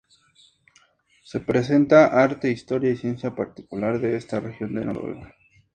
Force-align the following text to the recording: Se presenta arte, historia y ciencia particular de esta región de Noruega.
Se 1.23 1.39
presenta 1.41 2.07
arte, 2.07 2.49
historia 2.49 2.89
y 2.89 2.97
ciencia 2.97 3.35
particular 3.35 3.99
de 3.99 4.15
esta 4.15 4.39
región 4.39 4.73
de 4.73 4.85
Noruega. 4.85 5.35